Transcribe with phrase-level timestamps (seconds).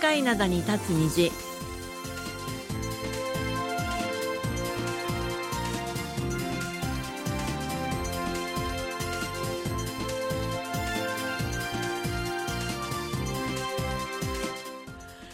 [0.00, 1.30] 深い灘に立つ虹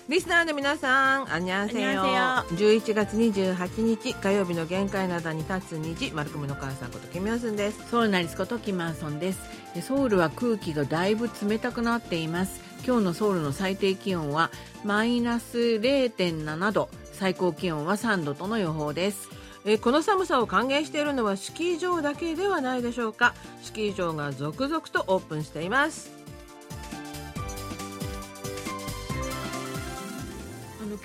[0.08, 2.03] リスナーの皆さん、あにゃんせよ。
[2.03, 7.89] 11月28日火曜日の限界などに立つ虹、マルコムの母さんことキムヨスンです。
[7.90, 9.40] ソウルナリスことキマーソンです。
[9.82, 12.61] ソウルは空気がだいぶ冷たくなっています。
[12.85, 14.50] 今日のソウルの最低気温は
[14.85, 19.29] マイナス0.7度最高気温は3度との予報です
[19.68, 23.35] えこの寒さを歓迎しているのはスキー場だけではないでしょうか。
[23.62, 26.25] スキー場が続々とオープンしています。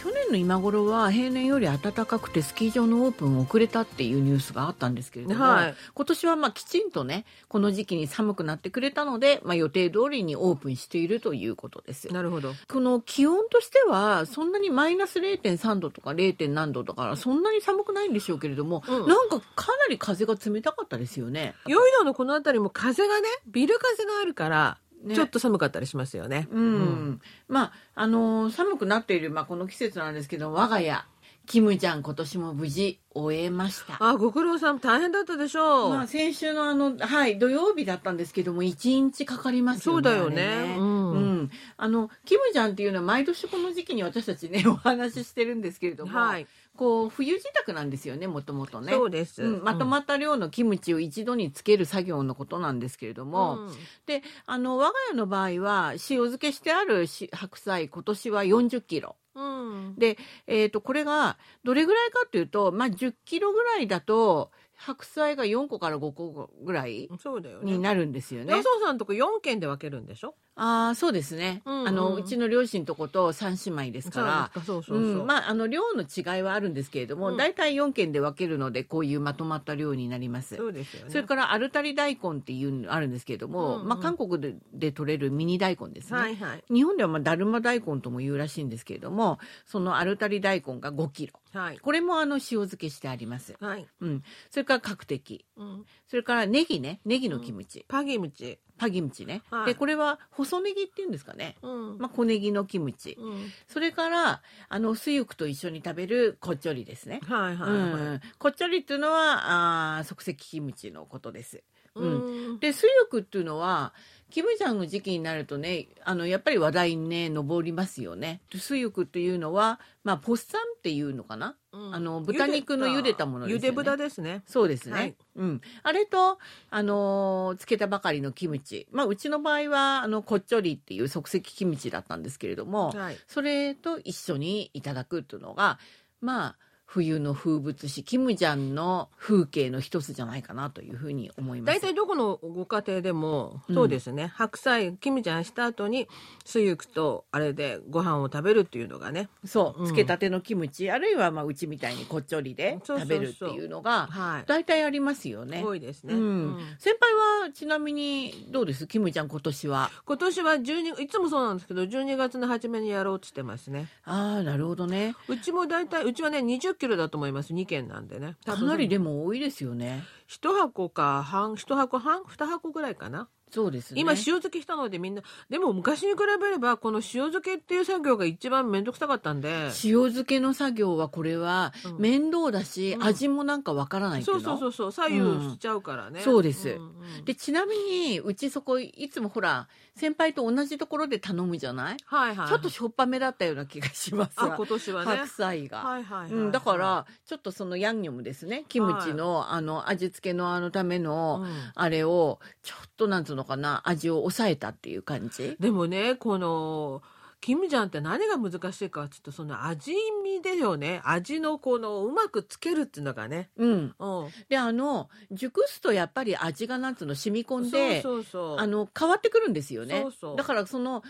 [0.02, 12.12] 去年の今頃は平年より暖かくてスキー場のオープン遅れたっていうニュースがあったんですけれども、はい今年はまあきちんとねこの時期に寒くなってくれたので、まあ、予定通りにオープンしているということです。
[12.12, 12.54] なるほど。
[12.68, 16.50] この気温としてはそんなにマイナス0.3度とか 0.
[16.50, 21.54] 何度だからそんなに寒くないんでしょうけれども、うんなんかかなり風が冷たかったですよね。
[21.68, 26.48] ヨイドのこの辺りも風がね、ビル風があるから、ねちょっと寒かったりしますよね。
[26.52, 31.06] うん、まああのー寒くなっている、まあ、この季節なんですけど我が家
[31.46, 33.98] キムちゃん今年も無事終えました。
[34.00, 35.90] あ、ご苦労さん大変だったでしょう。
[35.90, 40.10] まあ、先週のあの、はい、土曜日だったんですけども、1日かかりますよね。
[40.10, 41.52] そうだよねあれうんうん。
[41.76, 46.48] あの、キムちゃんっていうのは毎年この時期に私たちね、 お話ししてるんですけれども、はい。
[46.78, 48.94] こう、冬支度なんですよね、もともとね。
[48.94, 49.44] そうです。
[49.44, 53.72] うん、まとまった量のキムチを一度につける作業のことなんですけれども、うん
[54.06, 59.96] であの我が家の場合は塩漬けしてあるし白菜今年は40キロうん。
[59.96, 64.52] で、えー、とこれがどれぐらいかというと、まあ、10キロぐらいだと
[64.84, 67.74] 白菜が4個から5個ぐらいそうだよね。
[67.74, 68.52] になるんですよね。
[68.52, 70.34] 安尾さんとこ4軒で分けるんでしょ？
[70.56, 74.62] ああそうですね、うんうんあのうちの両親とこと3姉妹ですから。
[74.66, 80.56] そうそうそうまああの量の違いはあるんですけれども、うん大体4軒で分けるのでこういうまとまった量になります。
[80.56, 81.12] そうですよね。
[81.12, 86.64] それからアルタリ大根っていうのあるんですけれども、うんうんまあ、韓国でで取れるミニ大根ですね、はいはい。
[86.74, 91.80] 日本ではまあだるま大根とも言うらしいんですけれどもそのアルタリ大根が5キロはい。
[91.80, 93.88] これもあの塩漬けしてあります、はい。
[94.00, 95.86] うん、それから角的うん。
[96.08, 98.60] それからネギねネギのキムチ、パギムチ。
[98.78, 101.98] パギムチね、はいでこれは細ネギっていうんですかね、うん。
[102.00, 103.52] まあ、小ネギのキムチ、うん。
[103.68, 108.22] それからあのスユクと一緒に食べるコッチョリですね、はいはいうんはい。
[108.40, 111.62] コッチョリっていうのはあー即席キムチのことです
[111.94, 112.60] うんうん。
[112.60, 113.94] で水浴っていうのは
[114.32, 118.42] キムちゃんの時期になるとねあのやっぱり話題にね上りますよね。
[118.54, 121.96] 水浴っていうのはまあポッサンっていうのかな、うん。
[121.96, 123.26] あの豚肉の茹でた。
[123.32, 123.68] ものですよね。
[123.68, 124.44] 茹で豚ですね。
[124.46, 125.16] そうですね、はい。
[125.36, 126.38] うん、あれと、
[126.70, 133.18] あのー漬けたばかりのキムチ、まあ、うちの場合はあのコッチョリっていう即席キムチだったんですけれども、はい。
[133.28, 135.80] それと一緒にいただくっていうのが
[136.20, 136.56] まあ
[136.94, 141.78] 冬の風物詩キムジャンの風景の一つじゃないかなというふうに思います。
[141.78, 143.76] 大体どこのご家庭でもうん。
[143.76, 146.10] そうですね、白菜キムちゃんした後に
[146.44, 149.30] 水浴とあれでご飯を食べるっていうのがね。
[149.46, 149.86] そう、うん。
[149.86, 154.44] 漬けたてのキムチあるいはまあうちみたいにこっちょりで食べるっていうのがはい。
[154.46, 155.64] 大体ありますよね。
[155.64, 156.22] 多いですね、うん。
[156.22, 156.60] うん。
[156.78, 157.14] 先輩
[157.46, 158.86] はちなみにどうです？
[158.86, 159.90] キムちゃん今年は。
[160.06, 163.88] 今年は12いつもそうなんですけど12月の初めにやろうとしてますね。
[164.04, 165.16] ああなるほどね。
[165.30, 170.04] うちも大体うちはね20キロだと思います2件なんでねかなりででも多いですよね。
[170.28, 174.02] 一箱か半一箱半二箱ぐらいかなそうですね。
[174.02, 179.66] 今塩漬けしたのでみんなでも昔に比べればこの塩漬けっていう作業が一番面倒くさかったんで。
[179.66, 182.00] 塩漬けの作業はこれはうん。
[182.00, 183.04] 面倒だし、うん。
[183.04, 186.70] 味もなんかわからないっていそうそうそうそう左右しちゃうからね、そうです。
[186.70, 186.76] んう
[187.22, 195.12] んでちなみにうちそこいつもほら先輩と同じところで頼むじゃない、はいはいちょっとしょっぱめだったような気がしますあ今年はね。
[195.12, 195.78] 白菜が。
[195.80, 198.66] はいはいはい、うん、だからちょっとそのヤンニョムですね。
[198.68, 201.52] キムチの,、あの味付けのあのための、うん。
[201.74, 203.82] あれをちょっとなんつうのかな？
[203.86, 205.58] 味を抑えたっていう感じ？
[205.60, 207.02] でもねこの
[207.42, 209.94] キムジャンって何が難しいかっつうとその味
[210.24, 211.02] 見でよね。
[211.04, 213.96] 味のこのうまくつけるっていうのがね、うん。
[213.98, 220.02] うん、であの熟すとやっぱり味がなんつうの染み込んであの変わってくるんですよね。
[220.02, 220.36] そうそう。
[220.36, 221.02] だからその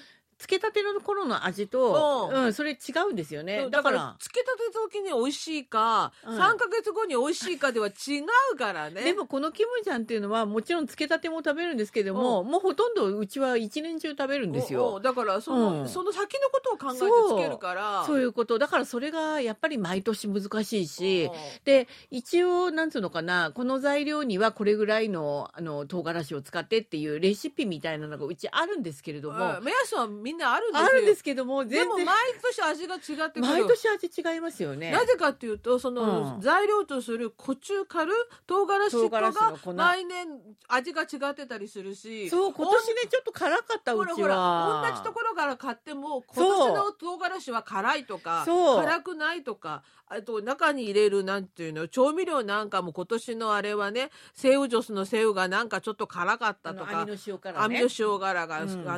[0.41, 2.43] 漬けたての頃の味と、うん。
[2.45, 3.69] うん、それ違うんですよね。
[3.69, 6.39] だかららつけたて時に美味しいか、うん。
[6.39, 8.23] 3か月後に美味しいかでは違
[8.53, 9.03] うからね。
[9.03, 14.99] でもこのキムちゃんっていうのはもちろん漬けたても食べるんですけども、もうほとんどうちは一年中食べるんですよ。
[14.99, 15.89] だからその,、うん。
[15.89, 18.03] その先のことを考えてつけるから。
[18.05, 18.21] そう。
[18.21, 18.57] いうこと。
[18.57, 21.31] だからそれがやっぱり毎年難しいしうん。
[21.65, 29.63] で一応なんつうのかなこの材料にはこれぐらいのあの唐辛子を使ってっていうレシピみたいなのがうちあるんですけれども、うん。
[29.63, 30.87] 目安は見みんなあるんですよ。
[30.87, 32.05] あるんですけどもでも毎
[32.41, 33.01] 年味が違っ
[33.31, 33.41] てくる。
[33.41, 34.91] 毎年味違いますよね。
[34.91, 36.41] なぜかっていうとその、うん。
[36.41, 38.13] 材料とするコチュカル
[38.47, 39.73] 唐辛子粉唐辛子の粉。
[39.73, 40.27] が毎年
[40.67, 57.67] 味が違ってたりするしそう今年ねちょっと辛かったうちほらほらは同じところから買っても今年の唐辛子は辛いとか辛くないとかあと中に入れるなんていうの調味料なんかも今年のあれはねセウジョスのセウがなんかちょっと辛かったとか網の塩辛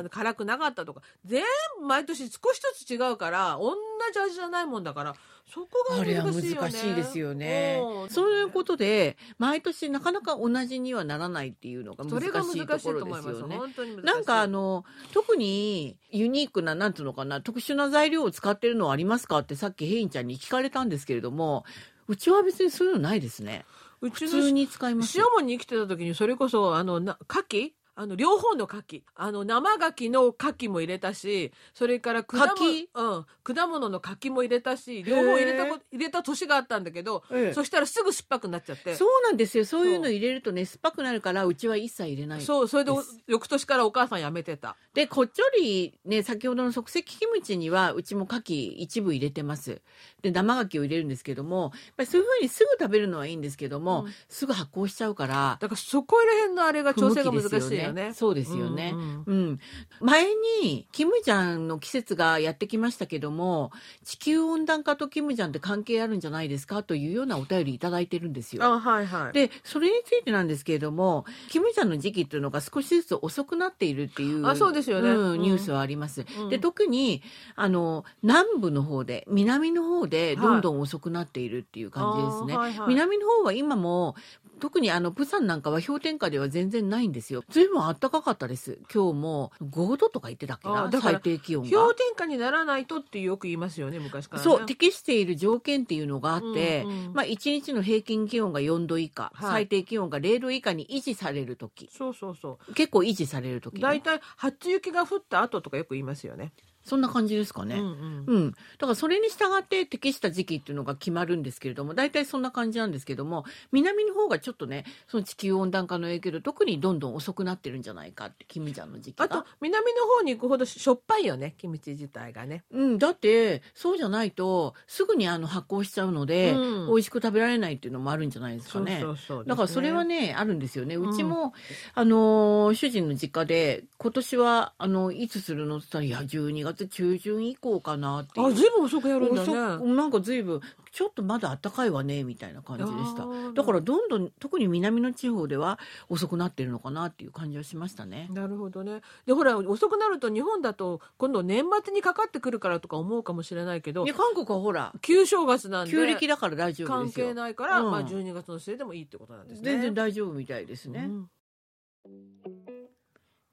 [0.02, 0.08] ね。
[0.10, 1.42] 辛くなかったとか全
[1.80, 3.74] 部毎年少しずつ違うから同
[4.12, 5.14] じ味じゃないもんだから
[5.52, 6.54] そこが難しいよね。
[6.56, 8.08] 難しいですよねうん。
[8.08, 13.60] そういうことで毎年なかなか同じにはならないっていうのが難しそれが難しいところ思いますよね。
[14.02, 21.64] なんかあの特にユニークななんていうのかな特殊な材料を使ってるのはありますかってさっきヘインちゃんに聞かれたんですけれども
[22.08, 23.64] うちは別にそういうのないですね
[24.00, 27.72] うち普通のに使います塩門に生きてた時にそれこそあのな牡蠣？
[27.96, 29.02] あの両方の牡蠣。
[29.14, 37.54] あの生牡蠣の牡蠣も入れたしそれから果物牡うん、果物の牡蠣も入れたし両方入れたこ入れた年があったんだけど、ええ。
[37.54, 38.94] そしたらすぐ酸っぱくなっちゃって。
[38.96, 39.64] そうなんですよ。
[39.64, 42.40] そういうの入れるとね酸っぱくなるからうちは一切入れない。
[42.42, 42.90] そうそれで
[43.26, 44.76] 翌年からお母さんやめてた。
[44.92, 49.82] でこっちよりね先ほどの即席キムチにはうちも牡蠣一部入れてます。
[50.22, 54.14] で生牡蠣を入れるんですけどもやっぱりそういうふうにすぐ食べるのはいいんですけども、うん。
[54.28, 58.12] すぐ発酵しちゃうからだからそこら辺のあれが調整が難しいよね。
[58.14, 59.24] そうですよね、うんうん。
[59.26, 59.60] うん、
[60.00, 60.26] 前
[60.62, 63.70] にキムジャンの季節がやってきましたけども
[64.04, 68.64] 地球温暖化とキムジャンって関係あるんじゃないですかというようなお便りいただいてるんですよ。
[68.64, 69.32] あはいはい。
[69.32, 75.10] でそれについてなんですけれどもキムジャンの時期っていうのが少しずつ遅くなっているっていうあそうですよね。
[75.10, 75.40] んうん。
[75.40, 76.24] ニュースはあります。
[76.38, 76.48] うん。
[76.48, 77.22] で特に
[77.56, 82.54] あの南部の方で南の方でどんどん遅くなっているっていう感じですね。
[82.54, 82.88] あはいはい。
[82.88, 84.14] 南の方は今も
[84.60, 87.42] 特にあのプサンなんかは氷点下では全然ないんですよ。
[87.48, 88.78] ずいぶん暖かかったです。
[88.92, 91.78] 今日も5度とか言ってたっけな最低気温が。
[91.78, 106.52] 氷点下にならないとってよく言いますよね昔からねそう適している条件っていうのがあって、うんうんまあ、1日の平均気温が4度以下、はい最低気温が0度以下に維持される時そうそうそう結構維持される時、ね、大体初雪が降った後とかよく言いますよね。
[106.84, 107.76] そんな感じですかね。
[107.76, 122.64] うんうんうんだからそれに従って適した時期っていうのが決まるんですけれども大体そんな感じなんですけども南の方がちょっとねその地球温暖化の影響で特にどんどん遅くなってるんじゃないかってキムジャンの時期があと南の方に行くほどしょっぱいよねキムチ自体がね。
[122.70, 128.98] うん、だってそうじゃないとすぐにあの発酵しちゃうので、うん美味しく食べられないっていうのもあるんじゃないですかね。
[129.00, 130.14] そうそうだからそれはね。
[130.14, 130.96] ねあるんですよね。
[130.96, 131.52] うんうちも、
[131.94, 138.46] あのー主人の実家で今年はあのいつするのって言ったらいや12月中旬以降かなっていう。
[138.46, 139.78] あずいぶん遅くやるんだ遅ね。
[139.78, 140.60] くなんか随分
[140.90, 148.28] ちょっとまだ暖かいわねみたいな感じでしただからどんどん特に南の地方では遅くなってるのかなっていう感じはしましたね。
[148.32, 149.00] なるほどね。
[149.26, 157.26] でほら遅くなると日本だと今度年末にかかってくるからとか思うかもしれないけど韓国はほら旧正月なんで旧暦だから大丈夫関ですよ。
[157.28, 159.72] 係ないから、うんまあ12月の末でもいいってことなんですね。
[159.72, 161.08] 全然大丈夫みたいですね。
[161.10, 161.30] うん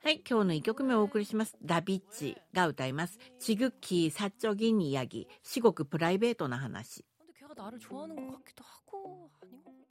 [0.03, 1.57] はい、今日の一曲目をお送りします。
[1.65, 3.19] ダビッチが歌います。
[3.41, 7.05] チグッキー사적인イヤギ、至極プライベートな話。
[7.19, 9.91] 근데 걔가 나를 좋아하는 것 같기도 하고 아닌 것 같기도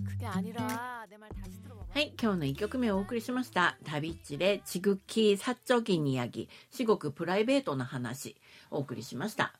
[0.00, 0.06] 하고.
[0.08, 1.86] 그게 아니라 내 말 다시 들어봐봐.
[1.94, 3.78] はい、今日の一曲目をお送りしました。
[3.84, 8.36] ダビッチでチグッキー사적인イヤギ、至極プライベートな話、
[8.70, 9.59] お送りしましはい。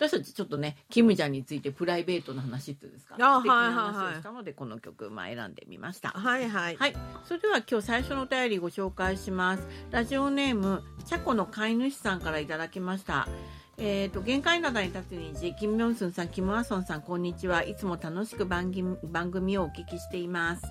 [0.00, 3.16] 私たちちょっとね、キムちゃんについてプライベートの話っていうんですか？
[3.20, 6.08] あ素敵な話をしたので、この曲、まあ、選んでみました。
[6.08, 6.76] はいはい。
[6.76, 6.96] はい。
[7.24, 9.66] それでは今日最初のお便りご紹介します。
[9.90, 13.28] ラジオネーム、チャコの飼い主さんからいただきました。
[13.76, 17.62] えっ、と、限界灘に立つ虹、キム・ヨンスンさん、キム・アソンさん、こんにちは。
[17.62, 20.62] いつも楽しく番組番組をお聞きしています。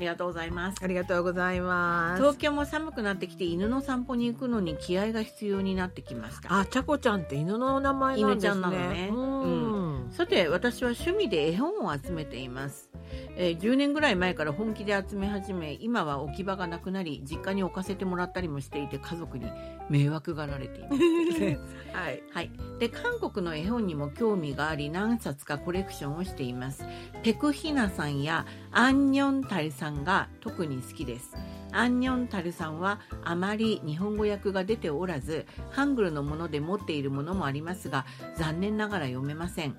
[0.00, 0.78] ありがとうございます。
[0.82, 2.22] ありがとうございます。
[2.22, 6.58] 東京も寒くなってきて犬の散歩に行くのに気合が必要になってきました。
[6.58, 8.48] あ、ちゃこちゃんって犬の名前なんですね。
[8.48, 9.69] 犬ちゃんなのねうん。
[10.10, 12.90] さて私は趣味で絵本を集めています、
[13.36, 19.50] えー10年ぐらい前から本気で集め始め今は置き場がなくなり実家に置かせてもらったりもしていて家族に
[19.88, 21.02] 迷惑がられています。
[21.92, 22.22] はい。
[22.32, 26.84] はい、で韓国の絵本にも興味があり何冊かコレクションをしています。
[27.22, 31.36] ペクヒナさんやアンニョンタルさんが特に好きです
[31.72, 39.76] アンニョンタルさんはあまり日本語訳が出ておらずハングルのもので持っているものもありますが残念ながら読めません。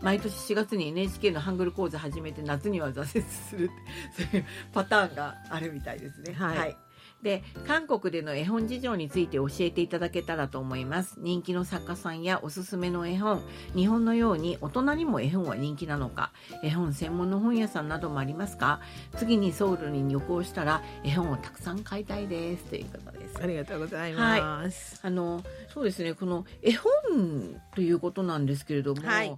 [0.00, 6.32] 毎年4月に NHK のハングル講座始めて夏には挫折するってそういうパターンがあるみたいですね。
[6.32, 6.76] はい
[7.22, 11.16] で韓国での絵本事情について教えていただけたらと思います。
[11.18, 13.42] 人気の作家さんやおすすめの絵本。
[13.74, 16.32] 日本のように大人にも絵本は人気なのか。
[16.62, 18.80] 絵本専門の本屋さんなどもありますか？
[19.16, 22.64] 次にソウルに旅行したら絵本をたくさん買いたいです。
[22.64, 23.42] ということです。
[23.42, 25.00] ありがとうございます。
[25.02, 26.14] あのそうですね。
[26.14, 29.36] この絵本ということなんですけれども、はい。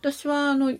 [0.00, 0.74] 私はあの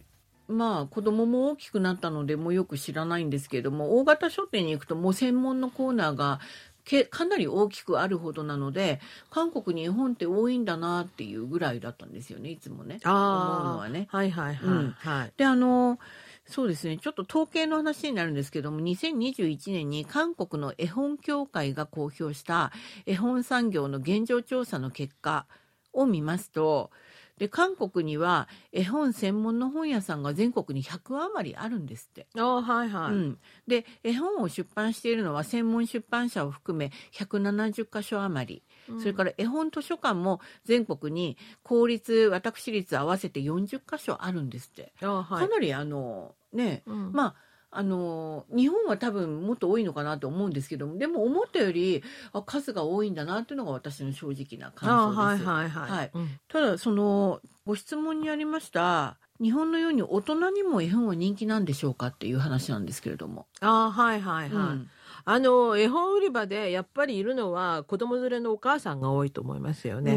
[0.49, 6.40] まあ子供も大きくなったのでもうよく知らないんですけれども大型書店に行くともう専門のコーナーが
[6.85, 8.99] けかなり大きくあるほどなので
[9.31, 14.09] 韓国に絵本って多いんだなっていうぐらいだったんですよねいつもね思うのはね。
[14.11, 15.33] はいはいはい、うんはい。
[15.37, 15.99] であの
[16.47, 22.73] そうですねちょっと統計の話になるんですけども2021年に韓国の絵本協会が公表した
[23.05, 25.47] 絵本産業の現状調査の結果
[25.93, 26.90] を見ますと
[27.38, 32.26] で韓国には絵本専門の本屋さんが全国に100余りあるんですって。
[32.37, 33.12] あーはいはい。
[33.12, 38.62] うん、で絵本を出版しているのは専門出版社を含め170箇所余り、
[38.99, 44.92] それから絵本図書館も全国に公立私立合わせて40箇所あるんですって。
[45.00, 45.47] はい。
[45.47, 47.48] かなりあのね、うんまあ
[47.78, 55.49] あの日本は多分もっと多いのかなと思うんですけどもでも思ったよりあ数が多いんだなっていうのが私の正直なあ感ー想です。
[55.49, 55.90] はいはいはい。
[55.99, 63.47] はいうんただそのご質問にありました日本のように大人にも絵本は人気なんでしょうかっていう話なんですけれども。
[63.61, 64.50] あーはいはいはい。
[64.50, 64.90] うん
[65.30, 70.12] あの絵本売り場でやっぱりいるのは子供連れのお母さんが多いと思いますよね。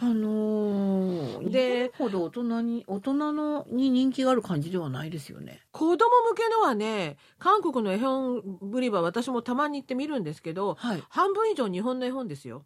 [0.00, 5.62] あのー、ででほど大人に大人のに人気がある感じではないですよね。
[5.72, 11.02] 子供向けのはね韓国の絵本売り場私もたまに行ってみるんですけどはい。
[11.08, 12.64] 半分以上日本の絵本ですよ。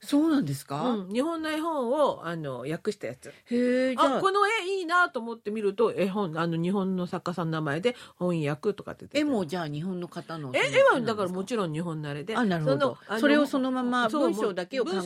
[0.00, 0.90] そうなんですか？
[0.90, 3.28] うん、日本の絵本をあの訳したやつ。
[3.28, 10.60] へえこの絵いいなと思って見ると絵本あの日本の作家さんの名前で翻訳とかって絵もじゃあ日本の方の絵
[10.92, 12.90] はだからもちろん日本慣れであなるほど。
[12.90, 15.02] のあのそれをそのまま文章だけを韓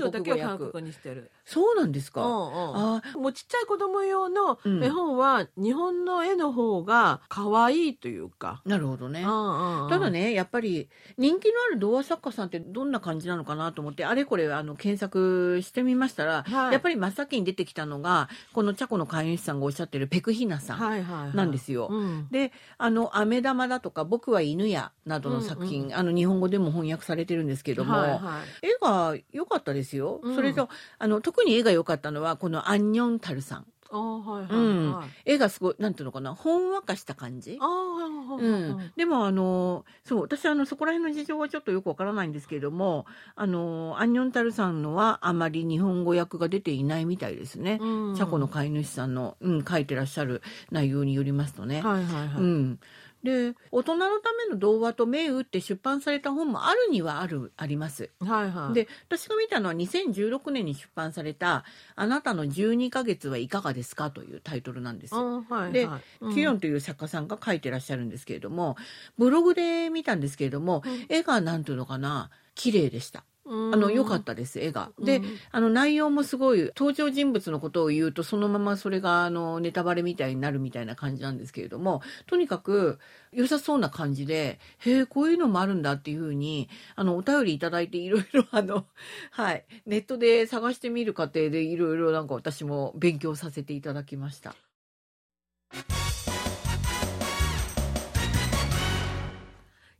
[0.59, 1.30] 国にしてる。
[1.44, 2.26] そうなんですか？
[2.26, 2.97] うんうん。
[2.97, 4.82] あもうちっちゃい子供用のうん。
[4.82, 9.23] 絵本は日本の絵の方が可愛いというか、なるほどね。
[9.23, 16.72] たただねやっぱり人気のある童話作家さんってどんな感じなのかなと思ってあれこれあの検索してみましたら、はい。
[16.72, 21.37] やっぱり真っ先に出てきたのがこのチャコの飼い主さんがおっしゃってるペクヒナさん。
[21.37, 21.88] なんですよ。
[21.90, 22.28] うん。
[22.30, 25.94] であの「飴玉」だとか「僕は犬や」などの作品、うん。
[25.94, 28.16] あの日本語でも翻訳されてるんですけども、はいは
[28.62, 28.66] い。
[28.66, 30.34] 絵が良かったですよ、うん。
[30.34, 30.68] それと
[30.99, 34.92] あの特に絵が良かったのはこのアンニョンタルさんあーはいはいうん。
[34.94, 37.59] はい絵がすごいなんていうのかなほんわかした感じ？
[37.61, 38.87] あーはいはいうはいはい。
[38.87, 48.14] ん、でもあのそう私あのそこら辺の事情はちょっとよくわからないんですけれどもあのアンニョンタルさんのはあまり日本語訳が出ていないみたいですね、うん。
[48.16, 51.82] チャコの飼い主さんの、うん、書いてらっしゃる内容によりますとね。
[51.82, 52.80] はいはいはい、うん、
[53.23, 58.11] で大人のための童話と銘打って出版された本もあるにはあるあります。
[58.21, 61.65] はいはいで私が見たのは2016年に出版された
[61.97, 65.89] 「あなたの12ヶ月はいかがですか?」というタイトルなんですはいはいで
[66.21, 68.77] うんキヨンという作家さんが書いてらっしゃるんですけれども
[69.19, 73.25] ブログで見たんですけれども、うん絵がなんていうのかな綺麗でした。
[73.50, 74.92] うんあの良かったです絵が。
[74.99, 83.00] で、うんあの内容もすごい登場人物のことを言うとそのままそれがあのネタバレみたいになるみたいな感じなんですけれどもとにかく
[83.33, 88.87] 良さそうな感じでへえこういうのもあるんだっていうふうにあのお便りいただいていろいろ あの
[89.33, 94.54] はいネットで探してみる過程でいろいろなんか私も勉強させていただきました。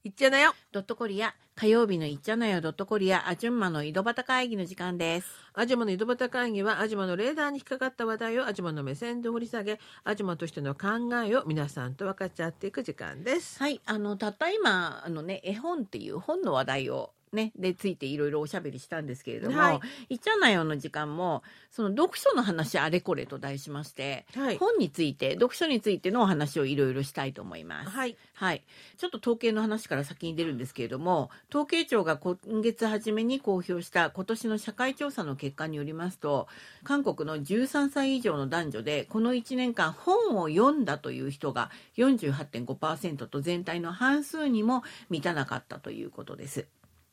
[0.03, 5.29] いっちゃなよドットコリア火曜日のいっちゃなよドットコリアアジュンマの井戸端会議の時間です。
[5.53, 10.89] アジマの井戸端会議はアジマのレーダーに引っかかった話題をアジマの目線で掘り下げアジマとしての考
[11.23, 13.59] えを皆さんと分かち合っていく時間です。
[13.59, 27.91] はい、あのたった今あのね絵本っていう本の話題をねでついていろいろおしゃべりしたんですけれども、はいい、っちゃなよの時間もその読書の話あれこれと題しまして、はい本について読書についてのお話をいろいろしたいと思います。
[27.91, 28.17] はい。
[28.35, 28.63] はい、
[28.97, 36.49] ちょっと統計の話から先に出るんですけれども統計庁が今月初めに公表した今年の社会調査の結果によりますと
[36.83, 46.67] 韓国の13歳以上の男女でこの1年間本を読んだという人が48.5%と全体の半数にも満たなかったということです。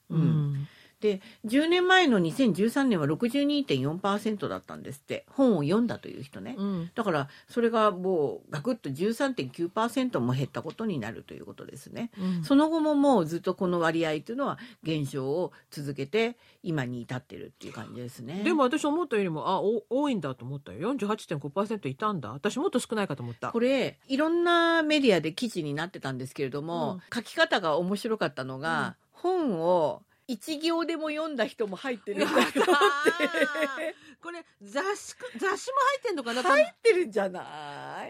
[0.09, 0.67] うん
[0.99, 6.55] で10年前の2013年は62.4%だったんですって本を読んだという人ね。
[6.57, 6.91] うん。
[6.95, 12.09] だからそれがもうガクッと13.9%も減ったことになるということですね。
[12.17, 18.41] うんその後ももうずっとこの割合というのは減少を続けて今に至ってるっていう感じですね。
[18.43, 28.95] でも私思ったよりもあお多いんだと思ったよ48.5%いたんだ私もっと少ないかと思ったこれいろんなメディアで記事になってたんですけれども、うん書き方が面白かったのが、
[29.27, 32.59] 本を一行でも読んだ人も入ってるんだよって
[34.27, 37.39] これ雑誌か雑誌も入ってんのかな入ってるんじゃな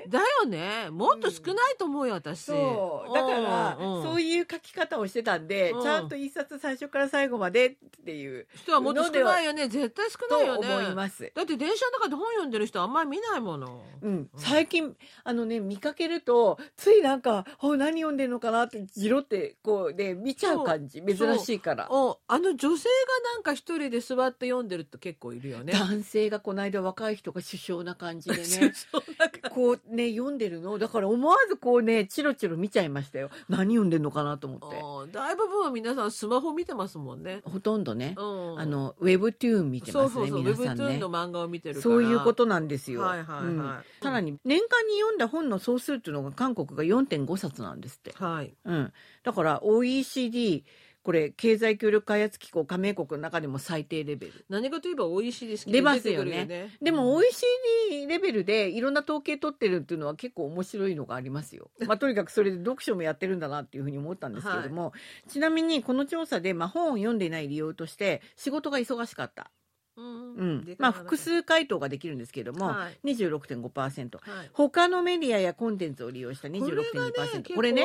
[0.04, 0.10] い？
[0.10, 0.90] だよね。
[0.90, 2.46] もっと少ないと思うよ私。
[2.46, 3.14] そう。
[3.14, 5.84] だからそういういう書き方をしてたんでうん。
[5.84, 9.68] ちゃんと一冊最初から最後までっていう人はもっと少ないよね。
[9.68, 10.68] 絶対少とないよね。
[10.68, 11.32] 思います。
[11.36, 13.84] だって電車の中で本読んでる人あんまり見ないもの。
[14.02, 20.98] うん、最近あのね見かけるとついなんか「あ何読んでんのかな?」ってじろってこうね見ちゃう感じ。
[21.00, 21.36] そう。
[21.36, 21.88] 珍しいから。
[21.92, 25.74] おあの女性がなんか一人で座って読んでるって結構いるよね。
[25.74, 28.74] 男性がこの間若い人が首相な感じでね。
[29.52, 30.80] こうね読んでるの？
[30.80, 33.30] だから思わずこうねチロチロ見ちゃいましたよ。
[33.50, 34.66] 何読んでんのかなと思って。
[34.66, 37.42] うん大部分は皆さんスマホ見てますもんね。
[37.44, 38.60] ほとんどね、うん。
[38.60, 40.84] あのウェブトゥーン見てますね皆さんね。
[40.86, 41.84] ーンの漫画を見てるから。
[41.84, 43.46] そういうことなんですよ、はいはいはい。
[43.46, 43.58] うん。
[44.02, 48.14] さらに年間に読んだ本の総数っていうのが韓国が4.5冊なんですって。
[48.16, 48.54] はい。
[48.66, 50.66] うん、だから OECD
[51.08, 54.46] これ経済協力開発機構加盟国の中でも最低レベル。
[54.50, 56.32] 何かといえば美味しいです出ますよね。
[56.32, 57.16] 出てくるでもうん。
[57.20, 61.72] OECD レベルでいろんな統計取ってるっていうのは結構面白いのがありますよ。
[61.88, 64.92] まあ、とにかくそれで読書もやってるんだなっていうふうに思ったんですけれども、
[65.30, 69.50] ちなみにこの調査で、まあ、本を読んでいない理由として仕事が忙しかった、
[69.98, 71.18] うんうんまあ、複。
[71.18, 74.50] 数回答ができるんですけれども、はい26.5%はい。
[74.54, 77.84] 他のメディアやコンテンツを利用した26.2%これね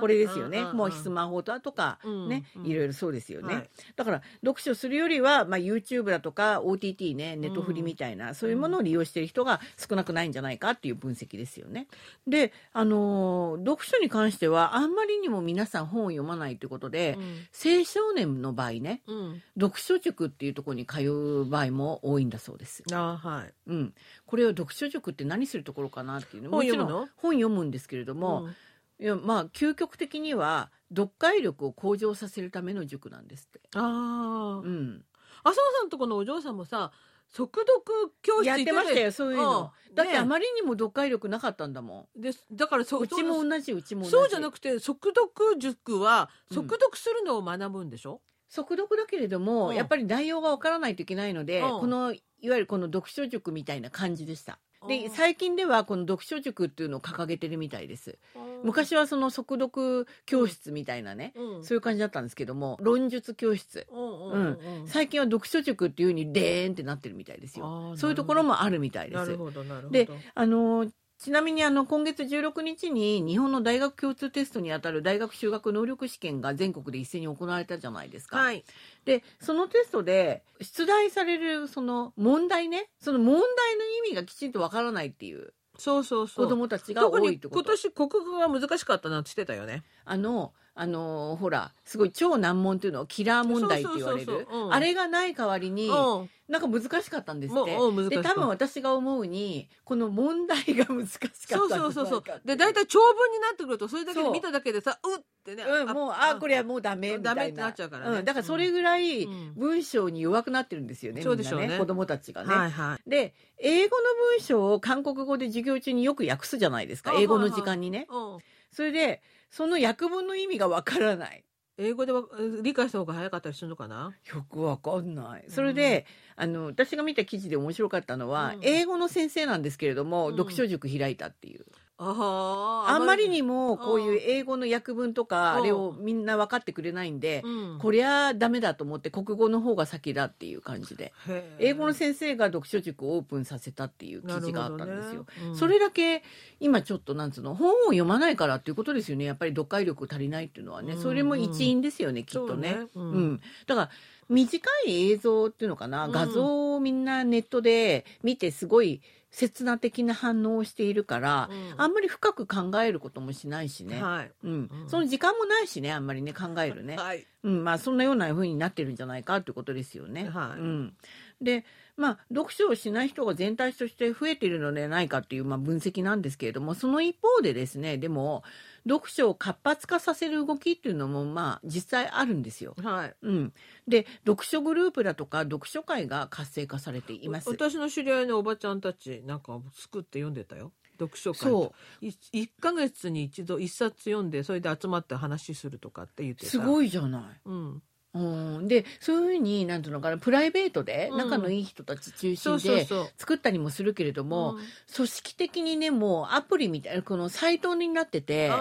[0.00, 0.64] これですよね。
[0.72, 3.54] もうスマホとかうんね、うんいろいろそうですよね。
[3.54, 11.86] はいだから読書するよりは、まあ、YouTube だとか OTT ねネットフリみたいな、そういうものを利用している人が少なくないんじゃないかっていう分析ですよね。
[12.26, 17.16] で、あのー読書に関してはあんまりにも皆さん本を読まないということで、
[17.52, 19.16] 青少年の場合ねうん。
[19.16, 19.42] うん。
[19.58, 22.82] 読書塾っていうところに通う場合も多いんだそうです。
[22.92, 23.54] あはい。
[23.66, 23.94] うん、
[24.26, 28.54] これを読書塾って何するところかなっていうのもちろん本読むんですけれども、うん
[29.00, 33.60] いやまあ究極的には読解力を向上させるための塾なんですって。
[33.74, 34.68] ああう。
[34.68, 35.04] ん、
[35.42, 36.92] 麻生さんとこのお嬢さんもさ、
[37.26, 39.60] 速読教室やってましたよそういうの。
[39.60, 42.08] うんだってねあまりにも読解力なかったんだも。
[42.16, 42.46] です。
[42.50, 43.02] だからそん。
[43.02, 44.10] うちも同じうちも同じ。
[44.12, 49.74] そうじゃなくて速読塾はうん速読するのを学ぶんでしょ、速読だけれども、うん。
[49.74, 51.80] やっぱり内容がわからないといけないので、うん。
[51.80, 52.16] このい
[52.50, 54.58] わゆるこの読書塾みたいな感じでした。
[54.82, 54.88] うん。
[54.88, 58.18] で最近ではこの読書塾っていうのを掲げてるみたいです。
[58.62, 61.64] 昔はその速読教室みたいなね、うん。
[61.64, 63.86] そういう感じだったんですけども論述教室。
[63.90, 64.86] うんうんうんうん。
[64.86, 69.18] 最近は読書塾っていうふうにでーんってなってるみたいですあーよそういうところもあるみたいです。
[69.18, 69.90] なるほどなるほど。
[69.90, 70.86] であの
[71.22, 78.38] ちなみにあの今月16日に日本の大学共通テストにあたる大学修学能力試験が全国で一斉に行われたじゃないですか。
[78.38, 78.64] はい
[79.04, 87.60] でそのテストで出題されるその問題ねその問題の意味がきちんとわからないっていうそうそうそう子供たちが多特にいってこと。
[87.60, 94.46] 今年国語が難しかったなってしてたよねあの、あのほら、すごい超難問っていうのをキラー問題って言われる。
[94.70, 96.30] あれがない代わりに、うん。
[96.48, 97.76] なんか難しかったんですって。
[98.08, 102.22] で、多分私が思うに、この問題が難しかったそうそうそうそう。
[102.46, 107.42] で大体長文になってくるとそれだけ見ただけでさうってねうん、もう、あ、これはもうダメみたいな。
[107.44, 108.22] ってなっちゃうからね。
[108.22, 109.54] んだからそれぐらいうん。
[109.54, 111.20] 文章に弱くなってるんですよね。
[111.20, 111.78] そうでしょうね。
[111.78, 112.54] 子供たちがね。
[112.54, 113.10] はいはい。
[113.10, 114.02] で、英語の
[114.36, 117.12] 文章を韓国語で授業中によく訳すじゃないですか。
[117.12, 118.06] あ英語の時間にね。
[118.10, 118.38] うん。
[118.72, 121.44] それで、その訳文の意味がわからない。
[121.78, 122.24] 英語でわ
[122.62, 124.14] 理解した方が早かったりするのかな？
[124.34, 125.44] よくわかんない。
[125.48, 131.64] それで、あの、私が見た記事で面白かったのは、うん英語の先生なんですけれども、うん読書塾開いたっていう。
[131.98, 135.60] ああんまりにももこういう英語の訳文とか、うん。
[135.60, 137.78] あれをみんな分かってくれないんで、うん。
[137.78, 141.12] こりゃダメだと思って国語の方が先だっていう感じで。
[141.58, 145.22] 英語の先生が読書塾をオープンさせたっていう記事があったんですよ。
[145.22, 145.56] ねうん。
[145.56, 146.22] それだけ
[146.60, 149.24] 今ちょっとなんつうの本を読まないからっていうことですよね。
[149.24, 151.02] やっぱり読解力足りないっていうのはね、うん。
[151.02, 152.70] それも一因ですよね、きっとね。
[152.72, 153.40] ねううんん。
[153.66, 153.90] だから
[154.28, 156.12] 短い映像っていうのかな、うん。
[156.12, 159.02] 画像をみんなネットで見てすごい
[159.32, 161.74] 刹那的な反応をしているから、うん。
[161.78, 164.30] あんまり深く考えることもしないしね、はい。
[164.44, 164.52] うん。
[164.52, 164.88] うん。
[164.88, 167.26] その時間もないしねあんまりね考えるね、はい。
[167.42, 167.64] うん。
[167.64, 170.28] まあ、そんなような風になってるんじゃないかっていうことですよね。
[170.28, 170.60] はい。
[170.60, 170.94] うん、
[171.40, 171.64] で
[171.96, 178.44] まあ読書をしない人が全体として増えているのではないかっていう、まあ、分析なんですけれどもその一方でですねでも
[178.88, 182.74] 読書を活発化させる動きっていうのもまあ実際あるんですよ。
[182.82, 183.14] はい。
[183.22, 183.52] うん、
[183.86, 187.48] で読書グループだとか読書会が活性化されています。
[187.48, 190.72] 私の知り合いのおばちゃんたちなんか作って読んでたよ。
[190.98, 191.38] 読書会。
[191.38, 192.04] そう。
[192.04, 196.50] い1ヶ月に一度一冊読んでそれで集まって話するとかって言ってた。
[196.50, 197.40] すごいじゃない。
[197.44, 197.82] うん
[198.14, 198.18] う
[198.62, 201.18] ん、でそういうふうになんていうのかなプライベートでうん。
[201.18, 202.86] 仲のいい人たち中心で。
[203.16, 204.60] 作ったりもするけれども、うん。
[204.94, 208.48] 組織的にねもうアプリみたいなこのサイトになってて。
[208.48, 208.52] ち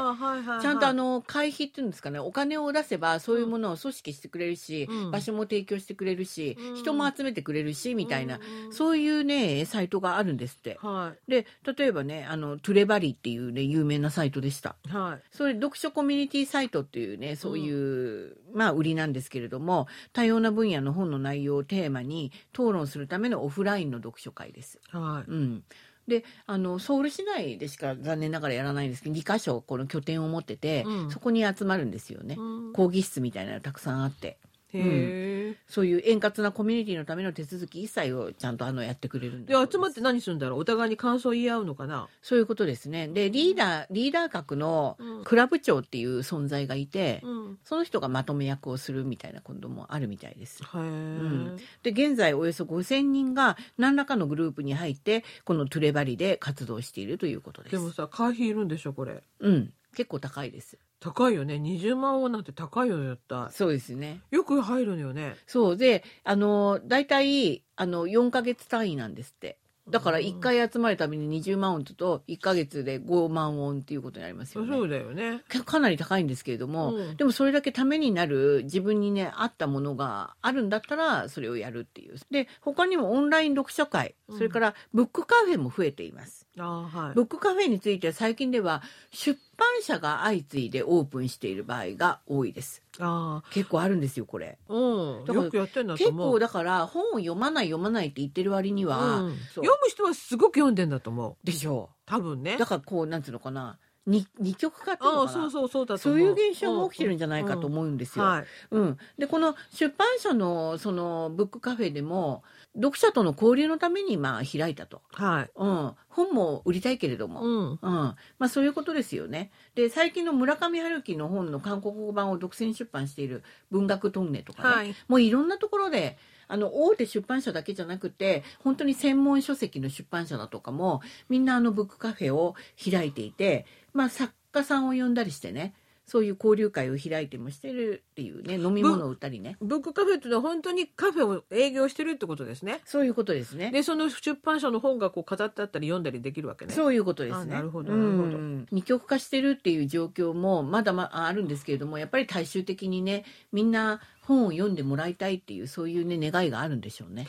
[0.68, 5.12] ゃんとあの会費っていうんですかねお金を出せばそういうものを組織してくれるし、うん。
[5.12, 6.76] 場所も提供してくれるし、うん。
[6.76, 8.40] 人も集めてくれるしみたいな、
[8.72, 10.78] そういうねサイトがあるんですって。
[10.82, 11.46] はで
[11.78, 14.76] 例えばねあのトゥレバリっていうね有名なサイトでした。
[14.88, 15.36] いはい。
[15.36, 24.80] それ読書コミュニティサイトっていうねそういう、まあ売りなんですけれども多様な分野の本の内容をテーマに討論するためのオフラインの読書会です。
[24.90, 25.32] はい。
[25.32, 25.64] うん、
[26.08, 31.12] であのソウル市内でしか残念ながらやらないんですけど2箇所この拠点を持ってて、うん。
[31.12, 32.36] そこに集まるんですよね。
[32.38, 32.74] うん。
[32.74, 34.38] 講義室みたいなのがたくさんあって
[34.74, 35.56] へえ。
[35.68, 40.60] そういう円滑なコミュニティのための手続き一切をちゃんとあのやってくれるんで集まって何するんだろう？
[40.60, 42.08] お互いに感想言い合うのかな？
[42.22, 43.08] そういうことですね。
[43.08, 45.24] でリーダーリーダー格のうん。
[45.24, 47.60] クラブ長っていう存在がいて、うん。
[47.64, 50.64] その人がまとめ役をするみたいなこともあるみたいです。
[50.64, 51.58] へえ、ん。
[51.84, 57.72] で現在およそ5,000人が何らかのグループに入ってこのトゥレバリで活動しているということです。
[57.74, 59.22] でもさ会費いるんでしょこれ。
[59.40, 60.77] うん、結構高いです。
[60.99, 61.56] 高いよね。
[61.56, 63.47] 20万ウォンなんて高いよ絶対。
[63.51, 64.21] そうですね。
[64.30, 65.36] よく入るのよね。
[65.47, 65.77] そう。
[65.77, 69.58] で、あの大体あの4ヶ月単位なんですって。
[69.89, 74.77] だから1回集まるたびに20万ウォンと1ヶ月で5万ウォンっていうことになりますよね。
[74.77, 75.41] そうだよね。
[75.49, 77.17] かかなり高いんですけれども、うん。
[77.17, 82.15] でもそれだけためになる自分にね合ったものがあるんだったらそれをやるっていう。
[82.30, 84.38] で他にもオンライン読書会、うん。
[84.38, 86.40] それからブックカフェも増えています。
[86.40, 87.16] あーはい。
[87.16, 92.84] ブックカフェについては最近では出版社が相次いでオープンしている場合が多いです。
[93.00, 94.58] あ結構あるんですよこれ。
[94.68, 95.26] あうん。
[95.34, 96.32] よくやってんだと結思う。
[96.34, 99.38] 構だから本を読まない読まないって言ってる割には、うん。
[99.56, 101.46] 読む人はすごく読んでんだと思う。
[101.46, 102.56] でしょ多分ね。
[102.56, 105.32] うだからこうなんていうのかな二二極化っていうのかな？
[105.32, 108.26] そうそうそうだとそういう現象が起きてるんじゃないかと思うんですよ。
[108.26, 108.46] はい。
[108.72, 112.44] うん、でこの出版社のそのブックカフェでも
[112.76, 115.52] 読者との交流のためにまあ開いたと、はい。
[115.56, 117.72] うん、本も売りたいけれども、うん。
[117.72, 117.78] うん。
[117.80, 119.52] まあ、そういうことですよね。
[119.76, 124.96] で最近の村上春樹の本の韓国語版を独占出版している文学トンネとかね、はい。
[125.08, 126.18] もういろんなところで
[126.52, 135.74] あの大手出版社だけじゃなくて本当に専門書籍の出版社だとかもみんなあのブックカフェを開いていて、まあ、作家さんを呼んだりしてね
[136.12, 143.71] そういう交流会を開いてもしてるっていうね飲み物を売ったりねブックカフェっていうのは本当にカフェを営業してるってことですねそういうことですね。
[143.71, 147.54] でその出版社の本がこう飾ってあったり読んだりできるわけねそういうことですね。
[147.54, 157.28] あなるほどうんなるほど二極化してるっていう状況もまだまああるんですけれども、やっぱり大衆的にね、みんな本を読んでもらいたいっていうそういうね願いがあるんでしょうね。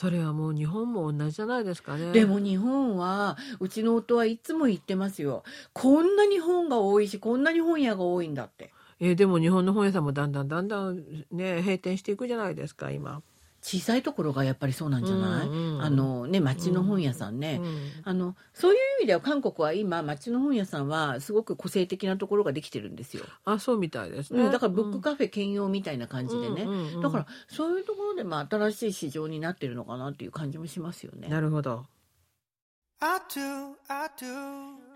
[0.00, 5.42] それはもう日本も同じじゃないですかねでも日本はうちの夫はいつも言ってますよ。
[5.74, 8.72] こんなに本が多いし、こんなに本屋が多いんだって。
[8.98, 13.20] えーでも日本の本屋さんもだんだんだんだんね閉店していくじゃないですか今
[13.62, 15.48] 小さいところがやっぱりそうなんじゃない？
[15.48, 17.60] うんうんあのね町の本屋さんね。
[17.62, 23.24] うんあのそういう意味では韓国は今町の本屋さんはすごく個性的なところができてるんですよ。
[23.44, 31.28] あそうみたいですね、うん、だからブックカフェ兼用みたいな感じでね、うんうんうんだからそういうところでまあ新しい市場になってるのかなっていう感じもしますよね。
[31.28, 31.84] なるほど.
[33.00, 33.20] は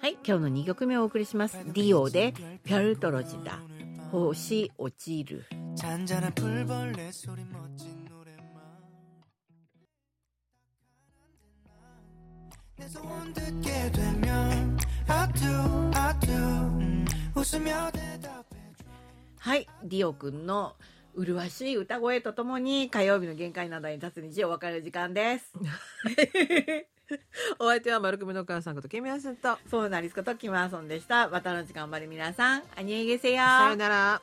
[0.08, 1.56] い今日の2曲目をお送りします。
[1.66, 3.58] ディオで「ピャルトロジだ
[4.10, 5.44] 星落ちる」
[19.38, 20.74] はいディオくんの
[21.14, 25.52] 麗しい歌声とともに火曜日の限界などに立つ日お別れの時間です。
[27.58, 31.28] お相手は丸組のお母さんことケミヤスンとそうなりすことキマーソンでした。
[31.28, 34.22] またの時間まで皆さん、アニエゲセヨさよなら